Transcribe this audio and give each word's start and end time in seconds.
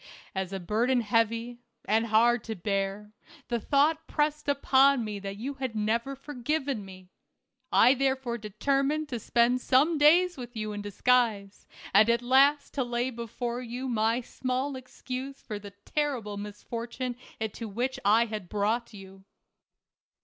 As 0.33 0.51
a 0.51 0.59
burden 0.59 1.01
heavy, 1.01 1.59
and 1.85 2.07
hard 2.07 2.43
to 2.45 2.55
bear, 2.55 3.11
the 3.49 3.59
thought 3.59 4.07
pressed 4.07 4.49
upon 4.49 5.05
me 5.05 5.19
that 5.19 5.37
you 5.37 5.53
had 5.53 5.75
never 5.75 6.15
forgiven 6.15 6.83
me. 6.83 7.11
I 7.71 7.93
therefore 7.93 8.39
determined 8.39 9.09
to 9.09 9.19
spend 9.19 9.61
some 9.61 9.99
days 9.99 10.37
with 10.37 10.55
you 10.55 10.71
in 10.71 10.81
disguise, 10.81 11.67
and 11.93 12.09
at 12.09 12.23
last 12.23 12.73
to 12.73 12.83
lay 12.83 13.11
before 13.11 13.61
you 13.61 13.87
my 13.87 14.21
small 14.21 14.75
excuse 14.75 15.39
for 15.39 15.59
the 15.59 15.69
terrible 15.85 16.35
misfortune 16.35 17.15
into 17.39 17.67
which 17.69 17.99
1 18.03 18.27
had 18.29 18.49
brought 18.49 18.95
you. 18.95 19.23